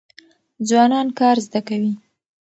[0.67, 1.93] ځوانان کار زده کوي.